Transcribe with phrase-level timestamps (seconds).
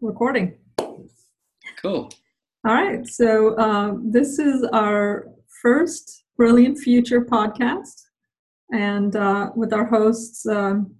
[0.00, 0.56] recording.
[1.80, 2.10] Cool.
[2.66, 3.06] All right.
[3.06, 5.26] So uh, this is our
[5.62, 8.02] first Brilliant Future podcast,
[8.72, 10.94] and uh, with our hosts um,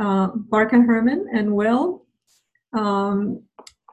[0.00, 2.06] uh, Barca Herman and Will.
[2.72, 3.42] Um,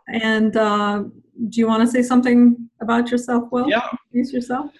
[0.08, 1.04] and uh,
[1.50, 3.70] do you want to say something about yourself, Will?
[3.70, 3.88] Yeah.
[4.14, 4.72] Introduce yourself.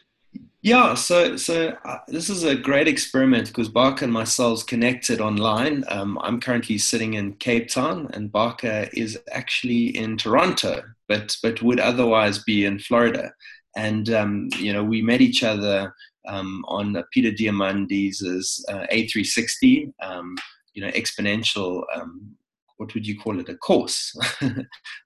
[0.66, 5.84] Yeah, so so uh, this is a great experiment because Barker and myself connected online.
[5.90, 11.62] Um, I'm currently sitting in Cape Town, and Barker is actually in Toronto, but but
[11.62, 13.32] would otherwise be in Florida.
[13.76, 15.94] And um, you know, we met each other
[16.28, 20.36] um, on Peter Diamandis' uh, A360, um,
[20.74, 21.84] you know, exponential.
[21.96, 22.36] Um,
[22.78, 23.50] what would you call it?
[23.50, 24.16] A course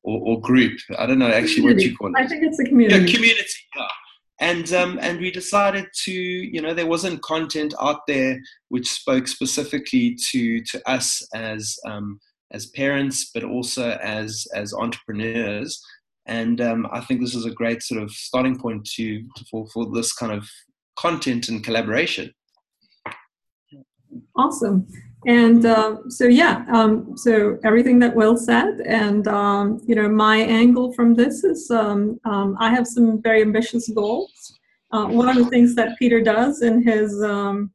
[0.03, 0.79] or, or, group?
[0.97, 1.87] I don't know actually community.
[1.87, 2.23] what you call it.
[2.23, 3.11] I think it's a community.
[3.11, 3.59] Yeah, community.
[3.75, 3.87] Yeah
[4.39, 8.39] and um, and we decided to you know there wasn't content out there
[8.69, 12.19] which spoke specifically to to us as um,
[12.51, 15.81] as parents but also as as entrepreneurs
[16.29, 19.91] and um, I think this is a great sort of starting point to for for
[19.91, 20.47] this kind of
[20.95, 22.31] content and collaboration.
[24.35, 24.87] Awesome.
[25.25, 30.37] And uh, so, yeah, um, so everything that Will said, and um, you know, my
[30.37, 34.57] angle from this is um, um I have some very ambitious goals.
[34.91, 37.71] Uh, one of the things that Peter does in his um,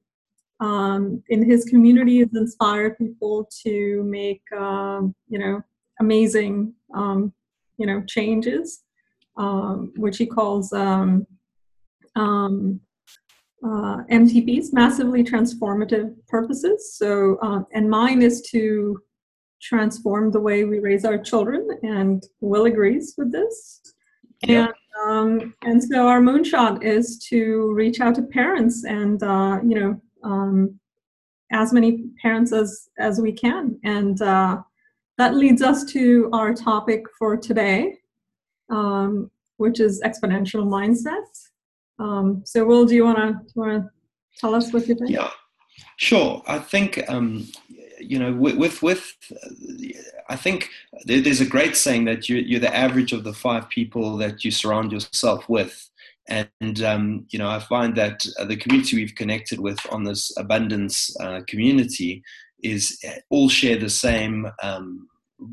[0.61, 5.63] um, in his community is inspire people to make you know
[6.01, 8.85] amazing you know changes,
[9.97, 11.27] which he calls um,
[13.65, 16.97] uh, MTPs, massively transformative purposes.
[16.97, 19.01] So, uh, and mine is to
[19.63, 23.81] transform the way we raise our children, and Will agrees with this.
[24.43, 24.69] Yep.
[24.69, 24.75] And
[25.09, 30.01] um, and so our moonshot is to reach out to parents and uh, you know
[30.23, 30.79] um,
[31.51, 34.61] as many parents as as we can, and uh,
[35.17, 37.97] that leads us to our topic for today,
[38.71, 41.25] um, which is exponential mindset.
[41.99, 43.91] Um, so, Will, do you want to want to
[44.39, 45.11] tell us what you think?
[45.11, 45.31] Yeah,
[45.97, 46.43] sure.
[46.47, 47.49] I think um,
[48.01, 49.17] you know with with, with
[50.29, 50.71] I think
[51.05, 54.51] there's a great saying that you, you're the average of the five people that you
[54.51, 55.91] surround yourself with.
[56.27, 61.15] And um, you know, I find that the community we've connected with on this abundance
[61.21, 62.23] uh, community
[62.63, 65.09] is all share the same um,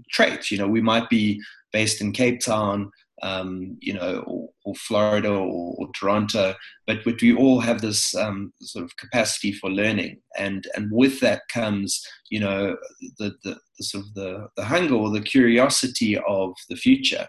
[0.09, 0.49] traits.
[0.49, 1.41] You know, we might be
[1.73, 2.89] based in Cape Town,
[3.23, 6.55] um, you know, or, or Florida or, or, Toronto,
[6.87, 11.41] but, we all have this um, sort of capacity for learning, and and with that
[11.53, 12.75] comes, you know,
[13.19, 17.27] the, the, the sort of the, the hunger or the curiosity of the future,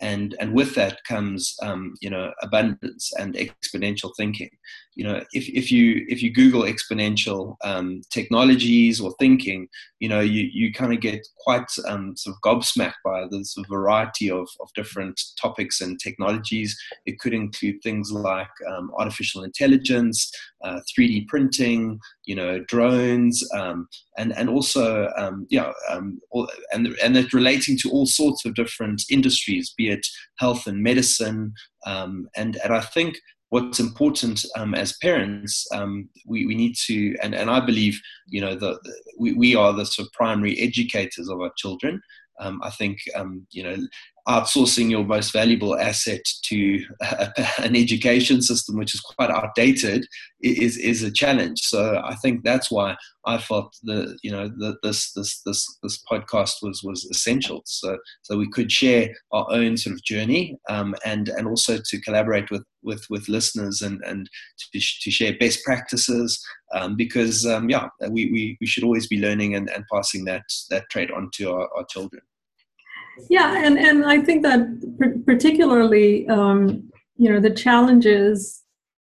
[0.00, 4.50] and and with that comes um, you know abundance and exponential thinking
[4.94, 9.68] you know if, if you if you google exponential um, technologies or thinking
[10.00, 14.30] you know you, you kind of get quite um, sort of gobsmacked by this variety
[14.30, 16.76] of, of different topics and technologies.
[17.06, 20.30] It could include things like um, artificial intelligence
[20.62, 23.88] uh, 3d printing you know drones um,
[24.18, 25.72] and and also um, yeah
[26.30, 30.06] all, and and it relating to all sorts of different industries be it
[30.38, 31.52] health and medicine
[31.86, 33.16] and and I think
[33.50, 38.40] what's important um, as parents, um, we, we need to, and, and I believe, you
[38.40, 38.78] know, the
[39.18, 42.00] we, we are the sort of primary educators of our children.
[42.40, 43.76] Um, I think, um, you know,
[44.28, 46.82] outsourcing your most valuable asset to
[47.58, 50.06] an education system which is quite outdated
[50.40, 51.60] is is a challenge.
[51.60, 52.96] So I think that's why
[53.26, 57.62] I felt the you know the, this this this this podcast was was essential.
[57.66, 62.00] So so we could share our own sort of journey um, and and also to
[62.00, 64.28] collaborate with with with listeners and and
[64.72, 66.42] to, to share best practices
[66.74, 70.44] um, because um, yeah we, we we should always be learning and, and passing that
[70.70, 72.22] that trait on to our, our children.
[73.30, 78.62] Yeah, and, and I think that particularly, um, you know, the challenge is,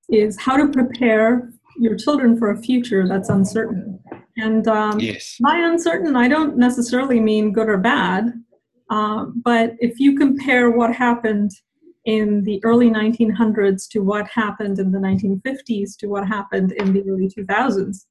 [0.09, 3.99] is how to prepare your children for a future that's uncertain.
[4.37, 5.37] And um, yes.
[5.41, 8.33] by uncertain, I don't necessarily mean good or bad,
[8.91, 11.53] uh, but if you compare what happened
[12.05, 17.03] in the early 1900s to what happened in the 1950s to what happened in the
[17.09, 18.07] early 2000s,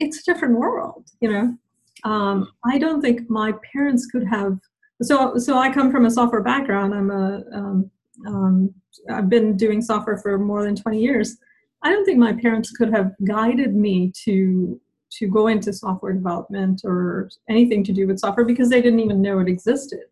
[0.00, 1.56] it's a different world, you know.
[2.04, 4.58] Um, I don't think my parents could have
[5.02, 6.94] so so I come from a software background.
[6.94, 7.90] I'm a um,
[8.26, 8.74] um,
[9.10, 11.36] I've been doing software for more than 20 years.
[11.82, 14.80] I don't think my parents could have guided me to
[15.18, 19.22] to go into software development or anything to do with software because they didn't even
[19.22, 20.04] know it existed.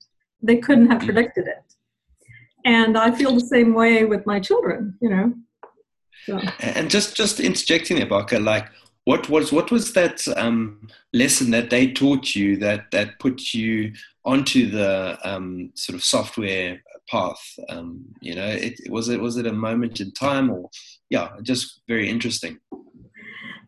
[0.42, 1.64] They couldn't have predicted it.
[2.64, 5.34] And I feel the same way with my children, you know.
[6.26, 6.38] So.
[6.60, 8.68] And just just interjecting there, Barca, like
[9.04, 13.92] what was what was that um, lesson that they taught you that that put you
[14.24, 17.42] onto the um, sort of software path.
[17.68, 20.70] Um, you know, it, was it was it a moment in time, or
[21.10, 22.58] yeah, just very interesting.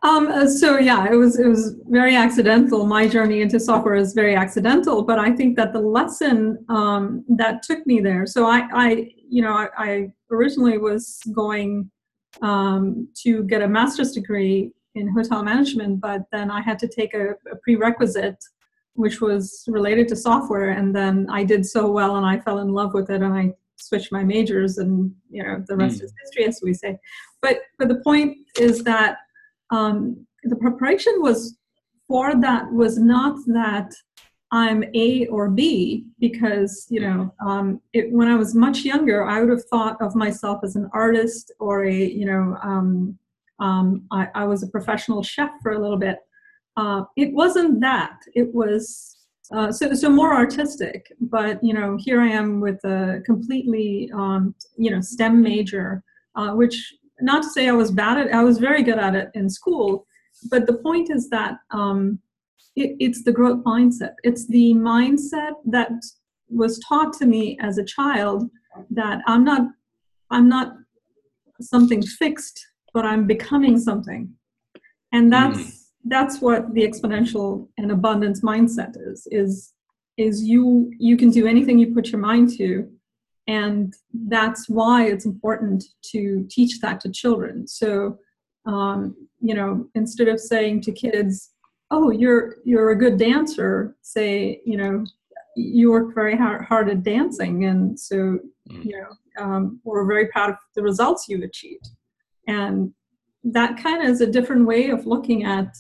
[0.03, 2.87] Um, uh, so yeah, it was it was very accidental.
[2.87, 7.63] My journey into software is very accidental, but I think that the lesson um, that
[7.63, 8.27] took me there.
[8.27, 11.91] So I, I you know, I, I originally was going
[12.43, 17.13] um, to get a master's degree in hotel management, but then I had to take
[17.15, 18.43] a, a prerequisite
[18.97, 22.69] which was related to software and then i did so well and i fell in
[22.69, 26.05] love with it and i switched my majors and you know the rest mm.
[26.05, 26.99] is history as we say
[27.43, 29.19] but but the point is that
[29.71, 31.57] um, the preparation was
[32.09, 33.93] for that was not that
[34.53, 39.41] I'm A or B because you know um, it, when I was much younger I
[39.41, 43.19] would have thought of myself as an artist or a you know um,
[43.59, 46.19] um, I, I, was a professional chef for a little bit.
[46.77, 48.19] Uh, it wasn't that.
[48.35, 49.17] It was
[49.55, 51.13] uh, so so more artistic.
[51.21, 56.03] But you know here I am with a completely um, you know STEM major,
[56.35, 59.31] uh, which not to say I was bad at I was very good at it
[59.35, 60.07] in school,
[60.51, 62.19] but the point is that um,
[62.75, 64.15] it, it's the growth mindset.
[64.23, 65.91] It's the mindset that
[66.49, 68.51] was taught to me as a child
[68.91, 69.69] that I'm not
[70.31, 70.75] I'm not
[71.61, 74.35] something fixed, but I'm becoming something,
[75.13, 75.76] and that's mm.
[76.09, 79.27] That's what the exponential and abundance mindset is.
[79.31, 79.73] Is
[80.17, 82.89] is you you can do anything you put your mind to
[83.49, 83.95] and
[84.29, 88.19] that's why it's important to teach that to children so
[88.67, 91.53] um, you know instead of saying to kids
[91.91, 95.05] oh you're you're a good dancer say you know
[95.55, 98.85] you work very hard, hard at dancing and so mm.
[98.85, 101.91] you know um, we're very proud of the results you've achieved
[102.49, 102.93] and
[103.45, 105.77] that kind of is a different way of looking at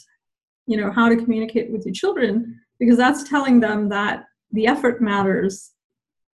[0.66, 5.00] you know how to communicate with your children because that's telling them that the effort
[5.00, 5.72] matters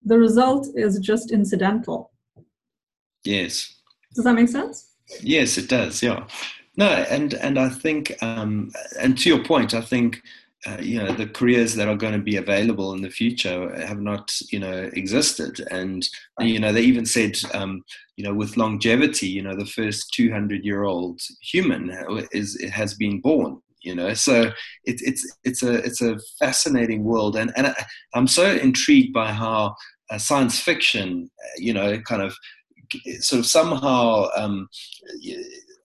[0.04, 2.10] the result is just incidental.
[3.24, 3.74] Yes.
[4.14, 4.90] Does that make sense?
[5.20, 6.02] Yes, it does.
[6.02, 6.26] Yeah.
[6.76, 10.22] No, and and I think, um, and to your point, I think.
[10.64, 14.00] Uh, you know the careers that are going to be available in the future have
[14.00, 16.08] not you know existed and
[16.38, 17.82] you know they even said um,
[18.16, 21.90] you know with longevity you know the first 200 year old human
[22.30, 24.14] is has been born you know?
[24.14, 24.52] So
[24.84, 27.36] it, it's it's a it's a fascinating world.
[27.36, 27.74] And and I,
[28.14, 29.74] i'm so intrigued by how
[30.10, 32.34] uh, science fiction you know kind of
[33.20, 34.68] sort of somehow um,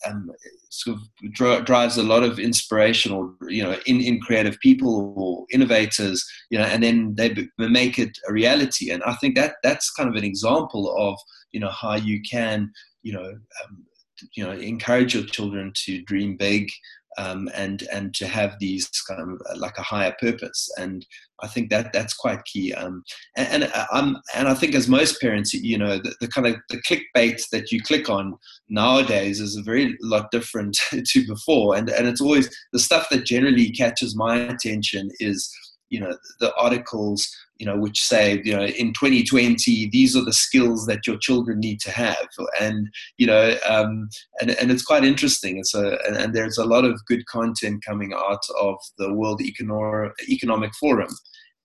[0.06, 0.30] um,
[0.70, 5.14] sort of dri- drives a lot of inspiration or you know in, in creative people
[5.18, 8.92] or innovators you know and then they, b- make it a reality.
[8.92, 11.18] And i think that that's kind of an example of
[11.52, 12.72] you know how you can
[13.04, 13.26] you know
[13.64, 13.86] um,
[14.36, 16.70] you know encourage your children to dream big
[17.18, 20.69] um, and and to have these kind of uh, like a higher purpose.
[20.78, 21.06] And
[21.42, 23.04] I think that that's quite key um,
[23.36, 26.56] and and, um, and I think as most parents you know the, the, kind of
[26.69, 28.38] the clickbait that you click on
[28.69, 31.75] nowadays is a very lot different to before.
[31.75, 35.52] And and it's always the stuff that generally catches my attention is
[35.90, 40.33] you know the articles you know which say you know in 2020 these are the
[40.33, 42.27] skills that your children need to have.
[42.59, 44.09] And you know um,
[44.42, 45.57] and, and it's quite interesting.
[45.57, 49.42] It's a and, and, there's a lot of good content coming out of the world
[49.42, 51.09] economic forum.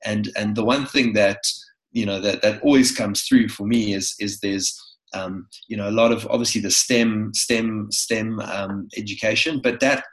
[0.04, 1.40] And and the one thing that
[1.92, 4.78] you know that that always comes through for me is is there's
[5.14, 10.04] um, you know a lot of obviously the STEM STEM STEM um, education, but that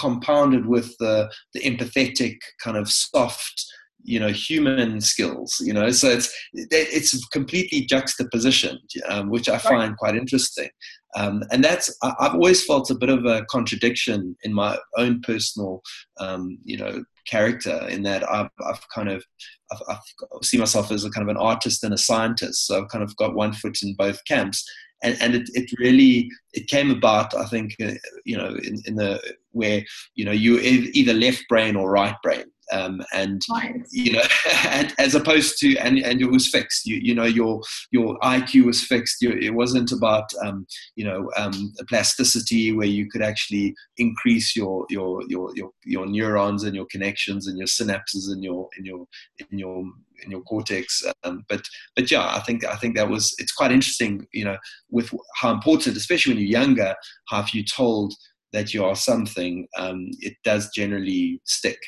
[0.00, 3.64] compounded with the, the empathetic kind of soft
[4.02, 5.90] you know human skills you know?
[5.90, 8.78] So it's it's completely juxtapositioned
[9.08, 10.68] um, which i find quite interesting.
[11.16, 15.82] Um, and that's i've always felt a bit of a contradiction in my own personal
[16.18, 19.24] um, you know character in that i've, I've kind of
[19.72, 22.66] I've, I've see myself as a kind of an artist and a scientist.
[22.66, 24.64] So i've kind of got one foot in both camps
[25.02, 27.92] and, and it, it really it came about i think uh,
[28.24, 29.20] you know in, in the
[29.52, 32.44] where you know you either left brain or right brain.
[32.72, 33.42] Um, and
[33.90, 34.22] you know
[34.68, 36.86] and as opposed to and, and it was fixed.
[36.86, 39.20] You, you know your your IQ was fixed.
[39.20, 44.86] You, it wasn't about um, you know um, plasticity where you could actually increase your,
[44.88, 49.04] your your your your neurons and your connections and your synapses and your in your
[49.50, 49.82] in your
[50.24, 51.02] in your cortex.
[51.24, 51.62] Um, but
[51.96, 54.56] but yeah, I think I think that was it's quite interesting, you know,
[54.90, 56.94] with how important, especially when you're younger,
[57.28, 58.14] how if you're told
[58.52, 61.78] that you are something, um, it does generally stick.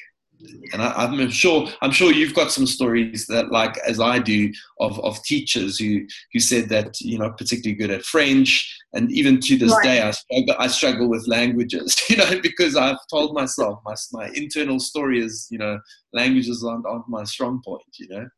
[0.72, 4.52] And I, am sure I'm sure you've got some stories that, like as I do,
[4.80, 9.40] of, of teachers who who said that you know particularly good at French and even
[9.40, 9.82] to this right.
[9.82, 14.30] day, I struggle, I struggle with languages, you know, because I've told myself my, my
[14.34, 15.78] internal story is, you know,
[16.12, 18.28] languages aren't, aren't my strong point, you know?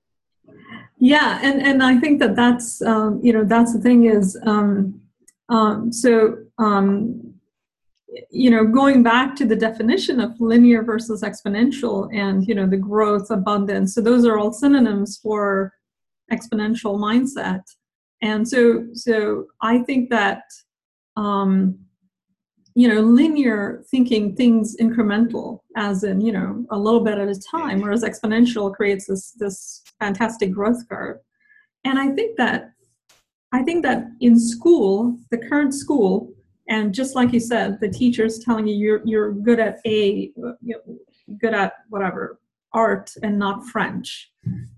[0.98, 1.40] Yeah.
[1.42, 5.00] And, and I think that that's, um, you know, that's the thing is, um,
[5.48, 7.33] um, so, um,
[8.30, 12.76] you know, going back to the definition of linear versus exponential and, you know, the
[12.76, 13.94] growth, abundance.
[13.94, 15.72] So those are all synonyms for
[16.32, 17.62] exponential mindset
[18.22, 20.42] and so so i think that
[21.16, 21.78] um
[22.74, 27.40] you know linear thinking things incremental as in you know a little bit at a
[27.50, 31.18] time whereas exponential creates this this fantastic growth curve
[31.84, 32.72] and i think that
[33.52, 36.33] i think that in school the current school
[36.68, 40.32] and just like you said the teachers telling you you're you're good at a
[41.38, 42.38] good at whatever
[42.72, 44.30] art and not french.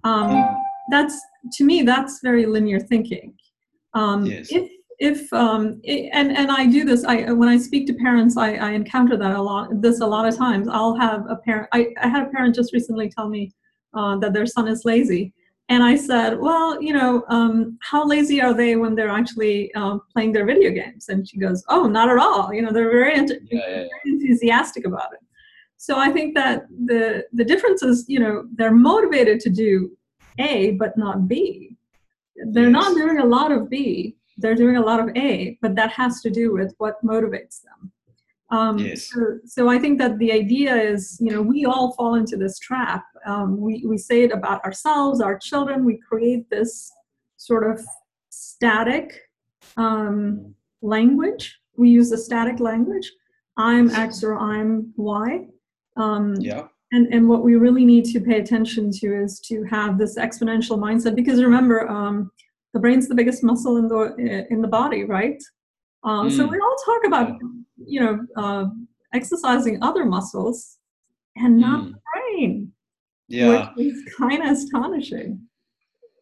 [0.05, 0.45] Um,
[0.91, 1.19] that's
[1.55, 3.35] to me that's very linear thinking.
[3.95, 4.49] Um, yes.
[4.51, 8.37] if if um, it, and and I do this I when I speak to parents
[8.37, 10.69] I, I encounter that a lot this a lot of times.
[10.69, 13.53] I'll have a parent I, I had a parent just recently tell me
[13.95, 15.33] uh, that their son is lazy
[15.69, 19.99] and I said well you know um, how lazy are they when they're actually uh,
[20.13, 23.17] playing their video games and she goes oh not at all you know they're very,
[23.17, 23.67] yeah, yeah, yeah.
[23.67, 25.21] very enthusiastic about it
[25.77, 29.97] so I think that the the difference is you know they're motivated to do
[30.39, 31.77] a, but not B.
[32.37, 32.73] They're yes.
[32.73, 36.21] not doing a lot of B, they're doing a lot of A, but that has
[36.23, 37.91] to do with what motivates them.
[38.51, 39.11] Um, yes.
[39.11, 42.61] so, so, I think that the idea is, you know, we all fall into this
[42.61, 43.05] trap.
[43.27, 46.93] Um, we, we say it about ourselves, our children, we create this
[47.39, 47.85] sort of
[48.31, 49.21] static
[49.77, 51.59] um, language.
[51.77, 53.11] We use a static language.
[53.57, 55.47] I'm X or I'm Y.
[55.97, 56.69] Um, yeah.
[56.93, 60.79] And, and what we really need to pay attention to is to have this exponential
[60.79, 62.31] mindset because remember um,
[62.75, 65.43] the brain's the biggest muscle in the in the body right
[66.05, 66.37] uh, mm.
[66.37, 67.33] so we all talk about
[67.87, 68.67] you know uh,
[69.15, 70.77] exercising other muscles
[71.37, 71.93] and not mm.
[71.93, 72.73] the brain
[73.29, 73.71] yeah.
[73.75, 75.41] which is kind of astonishing.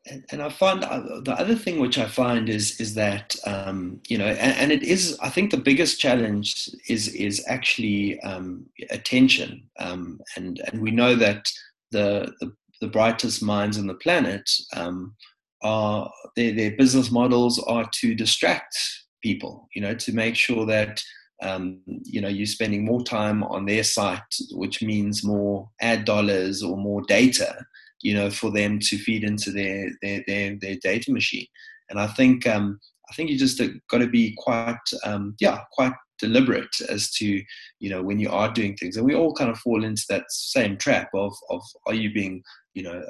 [0.07, 4.01] And, and I find uh, the other thing which I find is is that um,
[4.07, 8.67] you know, and, and, it is I think the biggest challenge is is actually um,
[8.91, 11.51] attention, um, and and we know that
[11.91, 12.53] the, the,
[12.83, 15.15] the brightest minds on the planet um,
[15.63, 18.77] are their their business models are to distract
[19.23, 21.03] people, you know, to make sure that
[21.43, 24.21] um, you know you're spending more time on their site,
[24.53, 27.65] which means more ad dollars or more data
[28.05, 31.47] you know, for them to feed into their their their, their data machine.
[31.91, 32.79] And I think um,
[33.11, 33.61] I think you just
[33.91, 37.43] got to be quite um, yeah quite deliberate as to
[37.81, 40.25] you know when you are doing things, and we all kind of fall into that
[40.29, 42.43] same trap of of are you being
[42.75, 43.03] you know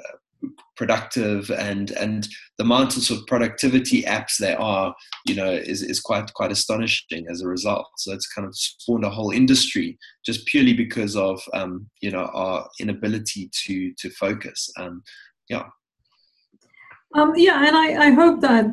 [0.75, 4.93] productive and and the amount of sort of productivity apps there are
[5.25, 7.87] you know is, is quite quite astonishing as a result.
[7.97, 12.29] So it's kind of spawned a whole industry just purely because of um, you know
[12.33, 14.69] our inability to to focus.
[14.77, 15.03] Um,
[15.49, 15.63] yeah.
[17.13, 18.65] Um, yeah and I, I hope that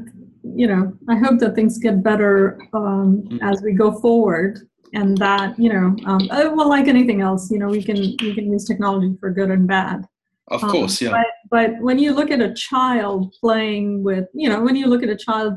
[0.42, 3.38] you know i hope that things get better um, mm-hmm.
[3.42, 4.58] as we go forward
[4.94, 8.34] and that you know um, uh, well like anything else you know we can we
[8.34, 10.06] can use technology for good and bad
[10.52, 11.10] of um, course, yeah.
[11.10, 15.02] But, but when you look at a child playing with, you know, when you look
[15.02, 15.54] at a child,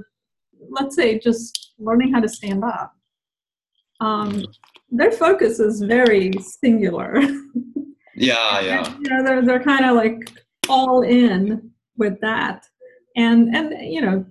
[0.70, 2.94] let's say just learning how to stand up,
[4.00, 4.46] um,
[4.90, 7.22] their focus is very singular.
[8.18, 8.96] Yeah, yeah.
[8.98, 10.32] you know, they're they're kind of like
[10.70, 12.66] all in with that,
[13.18, 14.26] and and you know,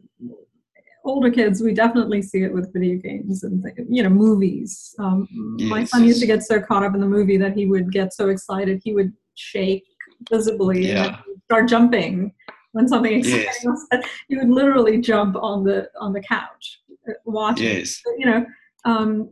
[1.05, 4.95] older kids, we definitely see it with video games and you know movies.
[4.99, 5.29] Um,
[5.59, 5.69] yes.
[5.69, 8.15] My son used to get so caught up in the movie that he would get
[8.15, 9.85] so excited he would shake
[10.31, 11.21] visibly yeah.
[11.27, 12.33] and start jumping
[12.75, 13.49] when something exciting
[13.93, 14.05] yes.
[14.29, 17.67] you would literally jump on the on the couch uh, watching.
[17.67, 18.03] Yes.
[18.19, 18.45] you know
[18.85, 19.29] um,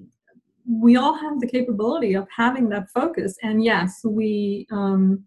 [0.66, 3.37] we all have the capability of having that focus.
[3.42, 5.25] And yes we um,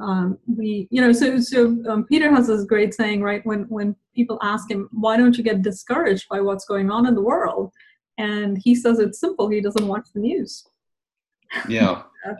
[0.00, 3.44] um, we you know so so um, peter has this great saying right?
[3.46, 7.14] When when people ask him why don't you get discouraged by what's going on in
[7.14, 7.72] the world?
[8.18, 9.48] And he says it's simple.
[9.48, 10.64] He doesn't watch the news.
[11.68, 12.02] Yeah.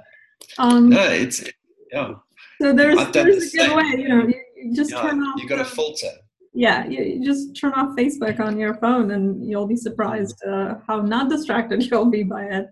[0.57, 1.45] Um, no it's
[1.93, 2.15] yeah
[2.61, 5.41] so there's, there's a good way, you know, you, you just yeah, turn off.
[5.41, 6.11] You got a filter.
[6.55, 10.77] Yeah, you, you, just turn off Facebook on your phone, and you'll be surprised uh,
[10.87, 12.67] how not distracted you'll be by it,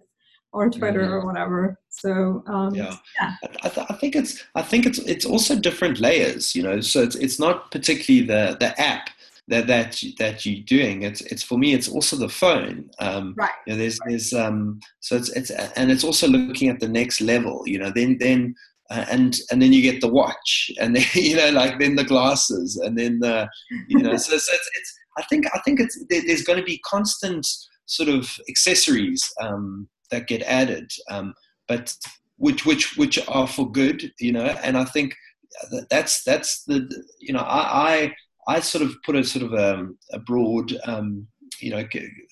[0.53, 1.13] or Twitter mm-hmm.
[1.13, 1.79] or whatever.
[1.89, 3.35] So um, yeah, yeah.
[3.63, 6.81] I, th- I, think it's I think it's it's also different layers, you know.
[6.81, 9.11] So it's it's not particularly the the app
[9.49, 11.03] that that that you're doing.
[11.03, 11.75] It's it's for me.
[11.75, 12.91] It's also the phone.
[12.99, 13.51] Um, right.
[13.67, 14.81] You know, there's there's um.
[15.01, 17.63] So it's it's and it's also looking at the next level.
[17.67, 18.55] You know, then then
[18.91, 22.77] and and then you get the watch and then you know like then the glasses
[22.77, 23.49] and then the
[23.89, 26.65] you know so, so it's, it's I think I think it's there, there's going to
[26.65, 27.47] be constant
[27.87, 31.35] sort of accessories um, that get added, um,
[31.69, 31.95] but
[32.37, 34.45] which which which are for good, you know.
[34.63, 35.15] And I think
[35.91, 36.89] that's that's the
[37.21, 38.13] you know I
[38.49, 41.27] I, I sort of put a sort of a, um, a broad um,
[41.61, 41.83] you know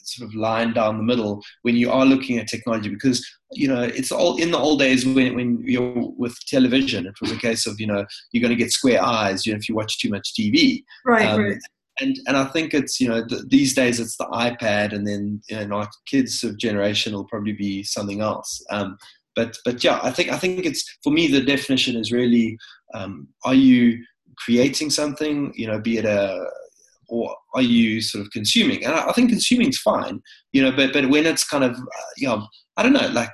[0.02, 3.82] sort of line down the middle when you are looking at technology because you know
[3.82, 7.66] it's all in the old days when, when you're with television it was a case
[7.66, 10.08] of you know you're going to get square eyes you know if you watch too
[10.08, 11.58] much tv right, um, right.
[12.00, 15.40] and and i think it's you know th- these days it's the ipad and then
[15.48, 18.96] you know our kids of generation will probably be something else um,
[19.36, 22.56] but but yeah i think i think it's for me the definition is really
[22.94, 24.02] um, are you
[24.36, 26.44] creating something you know be it a
[27.14, 28.84] or are you sort of consuming?
[28.84, 30.20] And I, think consuming is fine,
[30.52, 33.30] you know, but but when it's kind of, uh, you know, I don't know, like,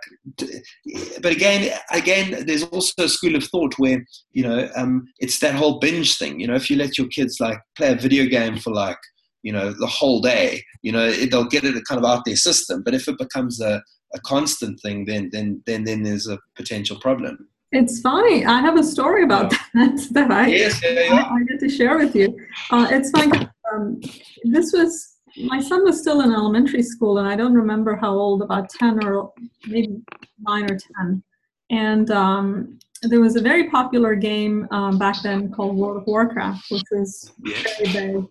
[1.22, 5.54] but again, again, there's also a school of thought where you know um, it's that
[5.54, 6.40] whole binge thing.
[6.40, 8.98] You know, if you let your kids like play a video game for like
[9.42, 12.36] you know the whole day, you know, it, they'll get it kind of out their
[12.36, 12.82] system.
[12.84, 13.82] But if it becomes a
[14.12, 17.48] a constant thing, then then then then there's a potential problem.
[17.72, 18.44] It's funny.
[18.44, 21.14] I have a story about that that I, yes, yeah, yeah.
[21.14, 22.36] I, I get to share with you.
[22.70, 24.00] Uh, it's funny um,
[24.44, 28.42] this was my son was still in elementary school, and I don't remember how old,
[28.42, 29.32] about ten or
[29.66, 30.00] maybe
[30.40, 31.22] nine or ten.
[31.70, 36.64] And um, there was a very popular game um, back then called World of Warcraft,
[36.70, 38.24] which was very big.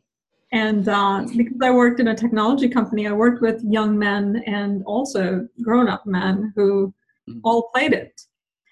[0.51, 4.83] And uh, because I worked in a technology company, I worked with young men and
[4.85, 6.93] also grown-up men who
[7.29, 7.39] mm.
[7.43, 8.19] all played it.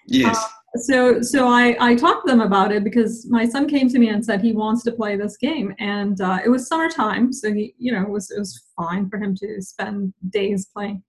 [0.06, 0.36] Yes.
[0.36, 3.98] Uh, so so I, I talked to them about it because my son came to
[3.98, 5.74] me and said he wants to play this game.
[5.78, 9.18] And uh, it was summertime so he you know it was it was fine for
[9.18, 11.02] him to spend days playing.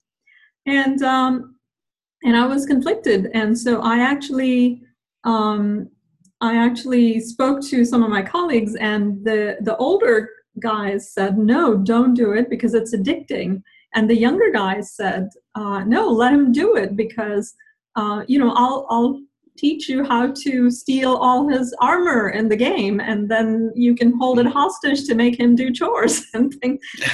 [0.66, 1.56] And um,
[2.24, 3.30] and I was conflicted.
[3.34, 4.82] And so I actually
[5.26, 5.90] um,
[6.42, 11.76] I actually spoke to some of my colleagues and the the older guys said no
[11.76, 13.62] don't do it because it's addicting.
[13.94, 17.54] And the younger guys said uh, no let him do it because
[17.98, 19.22] uh, you know I'll I'll
[19.60, 24.18] teach you how to steal all his armor in the game and then you can
[24.18, 26.80] hold it hostage to make him do chores and things.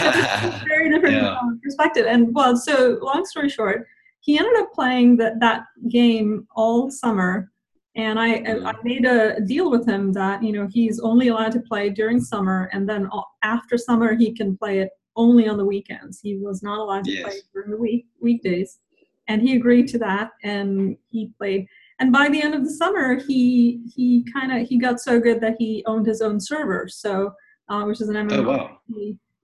[0.68, 1.38] Very different yeah.
[1.38, 2.06] Um, perspective.
[2.08, 3.88] And well so long story short
[4.22, 7.52] he ended up playing that that game all summer
[7.96, 8.84] and I, I mm.
[8.84, 12.70] made a deal with him that you know he's only allowed to play during summer
[12.74, 13.10] and then
[13.44, 16.20] after summer he can play it only on the weekends.
[16.22, 17.24] He was not allowed to yes.
[17.24, 18.80] play during the week weekdays.
[19.28, 21.68] And he agreed to that and he played
[22.00, 25.42] and by the end of the summer he he kind of he got so good
[25.42, 27.34] that he owned his own server so
[27.68, 28.38] uh, which is an MMO.
[28.38, 28.80] Oh, wow.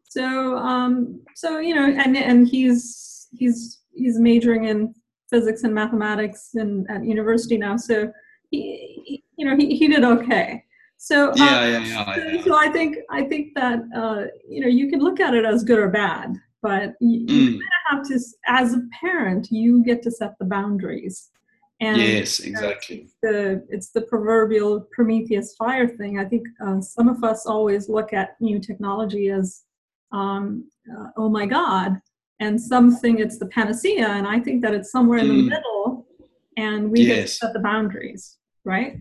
[0.04, 4.94] So um so you know and and he's he's he's majoring in
[5.30, 8.12] physics and mathematics in at university now so
[8.52, 10.64] he, he you know he, he did okay.
[10.98, 14.68] So yeah, uh, yeah, yeah, yeah, So I think I think that uh, you know
[14.68, 17.30] you can look at it as good or bad, but you, mm.
[17.30, 21.32] you kind of have to, as a parent, you get to set the boundaries.
[21.82, 22.98] And yes, exactly.
[22.98, 26.20] It's the, it's the proverbial Prometheus fire thing.
[26.20, 29.63] I think uh, some of us always look at new technology as,
[30.12, 32.00] um, uh, oh my God,
[32.39, 34.08] and some think it's the panacea.
[34.08, 35.50] And I think that it's somewhere in the mm.
[35.50, 36.06] middle,
[36.56, 37.39] and we yes.
[37.39, 39.00] set the boundaries, right?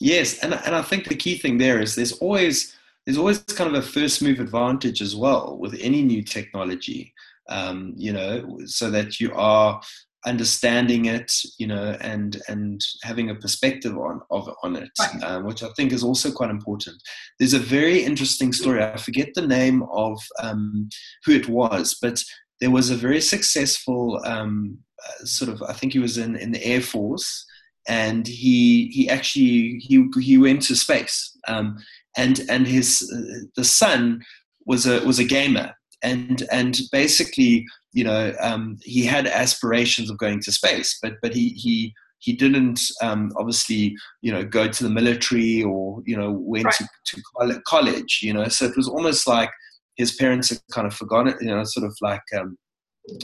[0.00, 3.74] Yes, and and I think the key thing there is there's always there's always kind
[3.74, 7.12] of a first move advantage as well with any new technology.
[7.50, 9.80] Um, you know, so that you are
[10.26, 15.22] understanding it, you know, and and having a perspective on of on it, right.
[15.22, 16.96] um, which I think is also quite important.
[17.38, 18.82] There's a very interesting story.
[18.82, 20.88] I forget the name of um,
[21.24, 22.22] who it was, but
[22.60, 25.62] there was a very successful um, uh, sort of.
[25.62, 27.46] I think he was in in the Air Force,
[27.88, 31.78] and he he actually he he went to space, um,
[32.16, 34.22] and and his uh, the son
[34.66, 40.18] was a was a gamer and and basically you know um, he had aspirations of
[40.18, 44.84] going to space but but he he he didn't um, obviously you know go to
[44.84, 46.74] the military or you know went right.
[46.74, 49.50] to, to college you know so it was almost like
[49.96, 52.56] his parents had kind of forgotten you know sort of like um,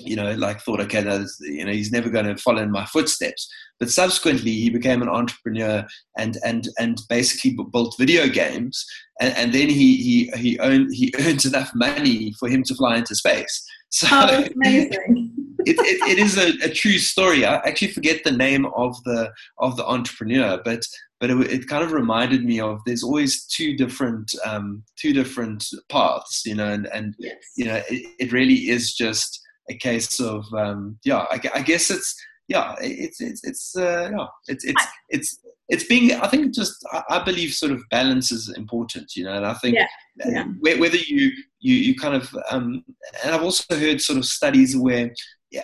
[0.02, 2.84] you know, like thought, okay, no, you know, he's never going to follow in my
[2.86, 3.50] footsteps.
[3.80, 8.84] But subsequently, he became an entrepreneur and and and basically built video games.
[9.20, 12.96] And, and then he he he owned he earned enough money for him to fly
[12.96, 13.64] into space.
[13.94, 15.30] So oh, amazing.
[15.66, 17.44] it, it, it is a, a, true story.
[17.46, 20.84] I actually forget the name of the of the entrepreneur, but
[21.20, 25.64] but it, it kind of reminded me of there's always two different um, two different
[25.90, 27.36] paths, you know, and and yes.
[27.56, 31.90] you know it, it really is just a case of um, yeah I, I, guess
[31.90, 32.14] it's
[32.48, 36.12] yeah, it's it's it's uh, yeah, it's it's it's it's being.
[36.12, 39.76] I think just I believe sort of balance is important, you know, and I think
[39.76, 39.86] yeah.
[40.26, 40.44] Yeah.
[40.60, 42.84] whether you you you kind of um,
[43.24, 45.10] and I've also heard sort of studies where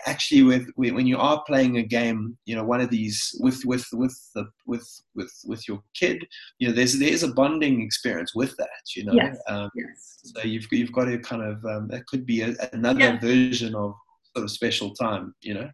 [0.06, 3.86] actually with when you are playing a game you know one of these with with
[3.92, 6.26] with the with with with your kid
[6.58, 9.36] you know there's there's a bonding experience with that you know yes.
[9.48, 10.20] Um, yes.
[10.22, 13.18] so you've you've got to kind of um, that could be a, another Yeah.
[13.20, 13.94] version of
[14.34, 15.68] sort of special time you know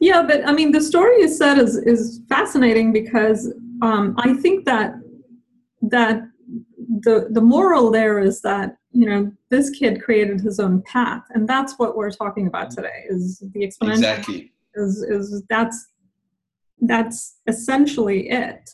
[0.00, 3.40] Yeah, but I mean, the story you said is is fascinating because
[3.82, 4.88] um, I think that
[5.94, 6.16] that
[7.06, 11.48] the the moral there is that you know this kid created his own path, and
[11.48, 13.04] that's what we're talking about today.
[13.08, 14.52] Is the exponential exactly.
[14.74, 15.88] is is that's
[16.80, 18.70] that's essentially it,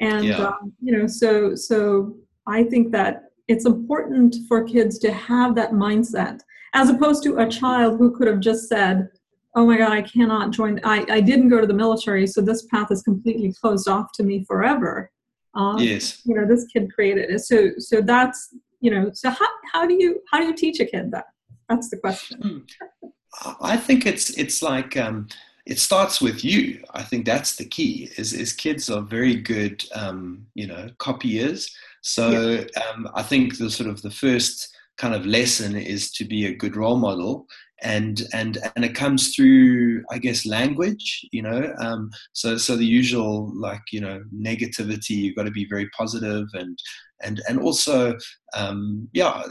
[0.00, 0.48] and Yeah.
[0.48, 2.16] um, you know so so
[2.46, 6.40] I think that it's important for kids to have that mindset
[6.74, 9.08] as opposed to a child who could have just said
[9.56, 12.66] oh my god i cannot join i, I didn't go to the military so this
[12.66, 15.10] path is completely closed off to me forever.
[15.54, 16.20] Um, yes.
[16.24, 17.40] you know this kid created it.
[17.40, 20.86] So so that's you know so how, how do you how do you teach a
[20.86, 21.26] kid that
[21.68, 22.64] that's the question
[23.60, 25.28] I think it's it's like um,
[25.66, 26.82] it starts with you.
[26.94, 28.10] I think that's the key.
[28.16, 31.70] Is is kids are very good, um, you know, copyers.
[32.02, 36.46] So um, I think the sort of the first kind of lesson is to be
[36.46, 37.46] a good role model,
[37.82, 41.26] and and and it comes through, I guess, language.
[41.30, 45.10] You know, um, so so the usual like you know negativity.
[45.10, 46.78] You've got to be very positive and
[47.22, 48.16] and and also
[48.56, 49.42] um, yeah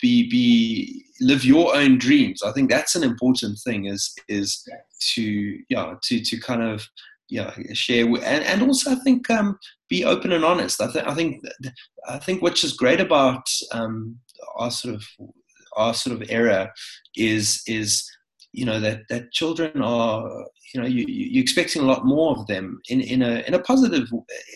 [0.00, 2.42] be be live your own dreams.
[2.42, 4.66] I think that's an important thing is is
[5.14, 6.86] to yeah to to kind of
[7.28, 10.80] yeah share and, and also i think um, be open and honest.
[10.80, 11.44] I think i think
[12.08, 14.18] i think is great about um,
[14.56, 15.04] our sort of
[15.76, 16.72] our sort of era
[17.16, 18.08] is is
[18.52, 22.46] you know that that children are you know you, you're expecting a lot more of
[22.46, 24.08] them in in a in a positive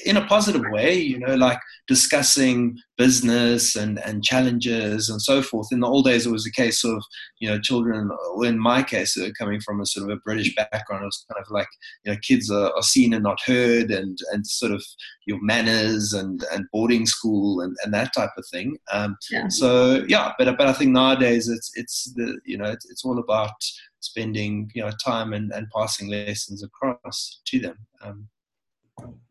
[0.04, 5.68] in a positive way you know like discussing business and and challenges and so forth.
[5.72, 7.02] In the old days it was a case of
[7.38, 8.10] you know children
[8.42, 11.44] in my case uh, coming from a sort of a british background it was kind
[11.44, 11.68] of like
[12.04, 14.84] you know kids are, are seen and not heard and and sort of
[15.26, 18.76] your manners and and boarding school and and that type of thing.
[18.92, 19.48] Um, yeah.
[19.48, 23.18] so yeah but but i think nowadays it's it's the you know it's, it's all
[23.18, 23.52] about
[24.00, 28.28] spending you know time and, and passing lessons across to them um,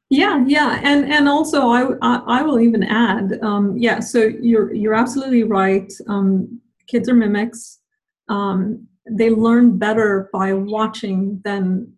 [0.10, 4.00] Yeah, yeah, and and also I I, I will even add, um, yeah.
[4.00, 5.92] So you're you're absolutely right.
[6.08, 7.80] Um, kids are mimics.
[8.28, 11.94] Um, they learn better by watching than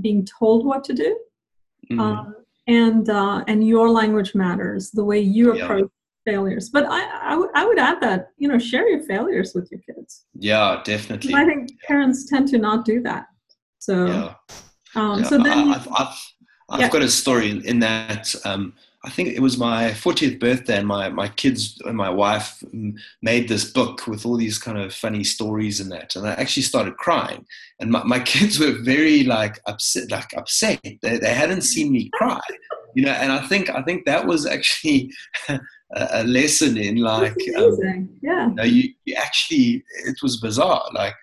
[0.00, 1.18] being told what to do.
[1.90, 2.34] mm, Um,
[2.66, 4.90] and uh, and your language matters.
[4.90, 5.90] The way you approach
[6.24, 6.70] failures.
[6.70, 7.00] But I
[7.32, 10.24] I would- I would add that you know share your failures with your kids.
[10.50, 13.26] Yeah, definitely I think parents tend to not do that.
[13.78, 14.34] So yeah
[15.00, 16.16] um, Yeah, so then I've, I've,
[16.70, 16.88] I've Yeah.
[16.90, 18.72] got a story in, in that um,
[19.06, 22.62] I think it was my 40th birthday, and my, my kids and my wife
[23.20, 26.16] made this book with all these kind of funny stories in that.
[26.16, 27.44] And I actually started crying,
[27.80, 30.80] and my, my kids were very like upset, like upset.
[31.02, 32.40] They, they hadn't seen me cry,
[32.94, 33.12] you know.
[33.12, 35.12] And I think I think that was actually
[35.94, 38.48] a, lesson in like um, yeah.
[38.48, 41.14] you know, you, you actually it was bizarre like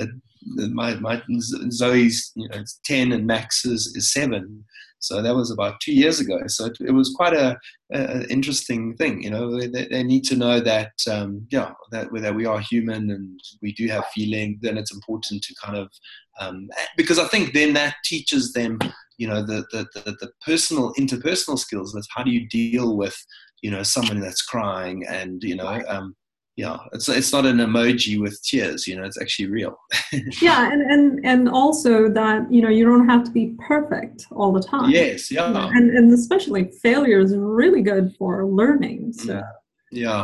[0.00, 0.06] uh,
[0.44, 1.22] my, my
[1.70, 4.64] zoe's you know 10 and max is, is 7
[5.02, 6.38] so that was about two years ago.
[6.46, 7.58] So it, it was quite a,
[7.92, 12.34] a interesting thing you know they, they need to know that um, yeah that, that
[12.34, 15.90] we are human and we do have feeling then it's important to kind of
[16.40, 18.78] um, because i think then that teaches them
[19.18, 23.16] you know the, the, the, the personal interpersonal skills that's how do you deal with
[23.62, 26.14] you know someone that's crying and you know um,
[26.56, 29.74] yeah it's it's not an emoji with tears you know it's actually real.
[30.42, 34.52] Yeah and, and and also that you know you don't have to be perfect all
[34.52, 34.90] the time.
[34.90, 35.70] Yes yeah.
[35.72, 39.42] And and especially failure is really good for learning so yeah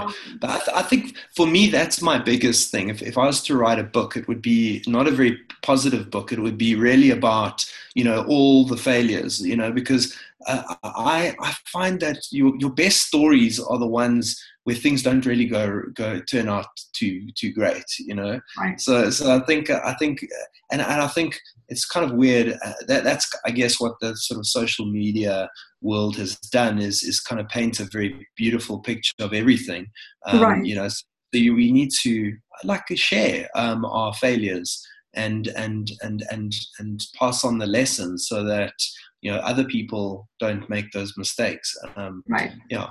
[0.01, 2.89] um, but I, th- I think for me that's my biggest thing.
[2.89, 6.11] If, if i was to write a book it would be not a very positive
[6.11, 6.33] book.
[6.33, 11.35] It would be really about you know all the failures you know because uh, i
[11.41, 15.83] i find that your your best stories are the ones where things don't really go
[15.95, 18.41] go turn out too too great you know?
[18.59, 18.81] Right.
[18.81, 20.27] So so i think i think
[20.71, 24.17] and, and i think it's kind of weird uh, that that's i guess what the
[24.17, 25.51] sort of social media
[25.81, 29.87] world has done is is kind of paint a very beautiful picture of everything.
[30.27, 30.65] Um, Right.
[30.65, 32.33] you know so you, we need to
[32.65, 34.83] like share um, our failures
[35.15, 38.73] and and and and and pass on the lessons so that
[39.21, 41.75] you know other people don't make those mistakes.
[41.97, 42.53] Um, right.
[42.71, 42.89] yeah.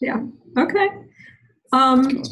[0.00, 0.20] Yeah.
[0.58, 0.88] Okay.
[1.72, 2.22] Um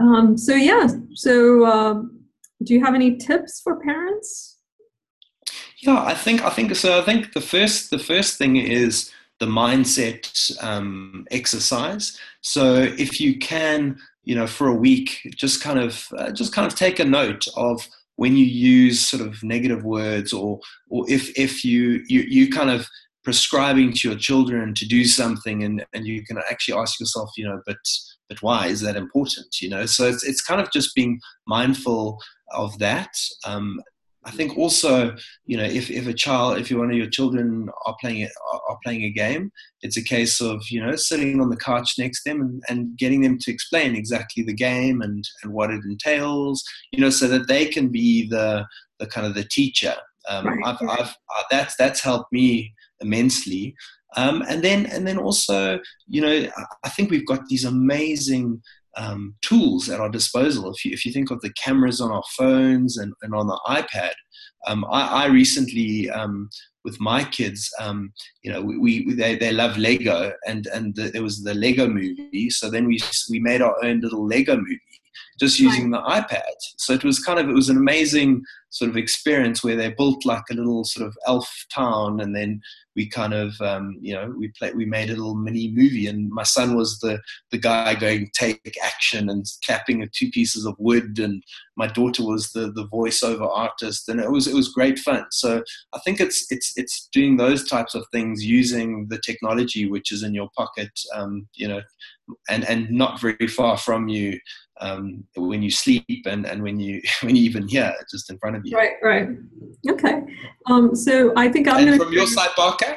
[0.00, 0.88] um so yeah.
[1.14, 2.24] So um
[2.64, 4.57] do you have any tips for parents
[5.80, 6.98] Yeah, I think I think so.
[6.98, 12.18] I think the first the first thing is the mindset um, exercise.
[12.40, 16.66] So if you can, you know, for a week, just kind of uh, just kind
[16.66, 17.86] of take a note of
[18.16, 20.58] when you use sort of negative words, or
[20.90, 22.88] or if if you you you kind of
[23.22, 27.44] prescribing to your children to do something, and and you can actually ask yourself, you
[27.44, 27.76] know, but
[28.28, 29.60] but why is that important?
[29.60, 32.18] You know, so it's it's kind of just being mindful
[32.52, 33.10] of that.
[33.46, 33.80] Um,
[34.28, 37.96] I think also, you know, if, if a child, if one of your children are
[37.98, 38.28] playing
[38.68, 42.22] are playing a game, it's a case of you know sitting on the couch next
[42.22, 45.82] to them and, and getting them to explain exactly the game and, and what it
[45.84, 46.62] entails,
[46.92, 48.66] you know, so that they can be the
[48.98, 49.94] the kind of the teacher.
[50.28, 50.58] Um, right.
[50.66, 53.74] I've, I've, uh, that's that's helped me immensely.
[54.16, 56.50] Um, and then and then also, you know,
[56.84, 58.62] I think we've got these amazing
[58.98, 60.70] um, tools at our disposal.
[60.70, 63.60] If you, if you think of the cameras on our phones and, and on the
[63.66, 64.12] iPad,
[64.66, 66.50] um, I, I, recently, um,
[66.84, 71.10] with my kids, um, you know, we, we, they, they love Lego, and and the,
[71.10, 72.50] there was the Lego movie.
[72.50, 72.98] So then we
[73.30, 74.80] we made our own little Lego movie,
[75.38, 76.42] just using the iPad.
[76.76, 80.26] So it was kind of it was an amazing sort of experience where they built
[80.26, 82.60] like a little sort of elf town, and then
[82.98, 86.28] we kind of um, you know we played we made a little mini movie and
[86.30, 87.20] my son was the
[87.52, 91.40] the guy going take action and clapping at two pieces of wood and
[91.76, 95.62] my daughter was the the voiceover artist and it was it was great fun so
[95.94, 100.24] i think it's it's it's doing those types of things using the technology which is
[100.24, 101.80] in your pocket um, you know
[102.50, 104.36] and and not very far from you
[104.80, 108.56] um, when you sleep and, and when you when you even hear just in front
[108.56, 108.76] of you.
[108.76, 109.28] Right, right.
[109.88, 110.22] Okay.
[110.66, 112.04] Um, so I think I'm going to.
[112.04, 112.96] From your side, Barker?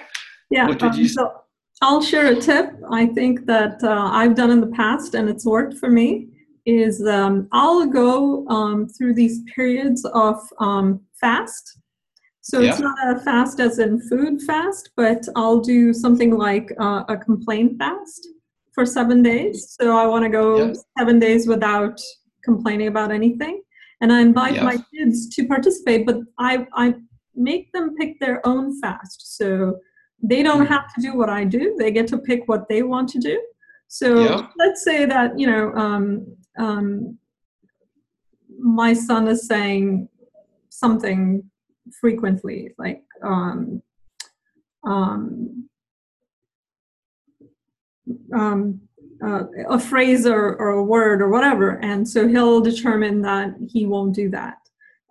[0.49, 0.67] Yeah.
[0.67, 1.41] What did um, you so
[1.81, 5.45] I'll share a tip I think that uh, I've done in the past and it's
[5.45, 6.27] worked for me.
[6.65, 11.79] Is um, I'll go um, through these periods of um, fast.
[12.41, 12.71] So yeah.
[12.71, 17.17] it's not a fast as in food fast, but I'll do something like uh, a
[17.17, 18.27] complaint fast
[18.73, 19.75] for seven days.
[19.79, 20.83] So I want to go yes.
[20.97, 21.99] seven days without
[22.43, 23.61] complaining about anything.
[24.01, 24.63] And I invite yes.
[24.63, 26.95] my kids to participate, but I, I
[27.35, 29.37] make them pick their own fast.
[29.37, 29.77] So
[30.23, 30.73] they don't mm-hmm.
[30.73, 33.41] have to do what I do, they get to pick what they want to do.
[33.87, 34.47] So yeah.
[34.57, 36.25] let's say that, you know, um,
[36.57, 37.17] um,
[38.57, 40.07] my son is saying
[40.69, 41.43] something
[41.99, 43.81] frequently, like, um,
[44.85, 45.60] um,
[48.33, 48.81] um,
[49.23, 53.85] uh, a phrase or, or, a word or whatever, and so he'll determine that he
[53.85, 54.57] won't do that.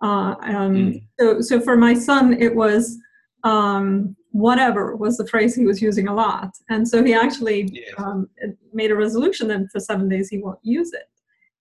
[0.03, 1.03] Uh, um, mm.
[1.19, 2.99] So, so for my son, it was
[3.45, 8.05] um, whatever was the phrase he was using a lot, and so he actually yeah.
[8.05, 8.29] um,
[8.73, 11.09] made a resolution that for seven days he won't use it,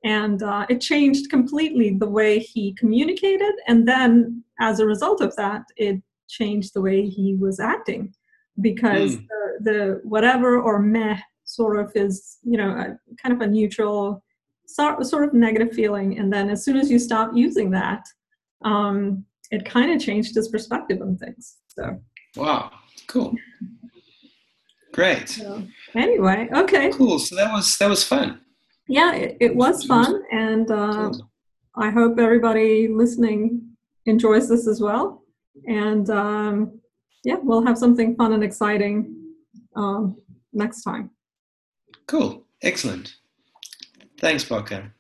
[0.04, 5.36] and uh, it changed completely the way he communicated, and then as a result of
[5.36, 8.14] that, it changed the way he was acting
[8.62, 9.28] because mm.
[9.28, 14.24] the, the whatever or meh sort of is you know a, kind of a neutral
[14.66, 16.20] sort, sort of negative feeling.
[16.20, 18.06] And then as soon as you stop using that
[18.64, 21.58] um, it kind of changed his perspective on things.
[21.68, 22.00] So.
[22.36, 22.72] Wow.
[23.08, 23.34] Cool.
[24.94, 25.30] Great.
[25.30, 25.64] So,
[25.96, 26.92] anyway okay.
[26.92, 27.20] Cool.
[27.20, 28.42] So that was that was fun.
[28.88, 31.12] Yeah it, it was fun and uh,
[31.76, 33.70] i hope everybody listening
[34.06, 35.24] enjoys this as well.
[35.68, 36.79] And um,
[37.24, 39.16] yeah we'll have something fun and exciting
[39.76, 40.18] um,
[40.54, 41.10] next time
[42.10, 42.44] Cool.
[42.64, 43.18] Excellent.
[44.20, 44.96] Thanks, Parker.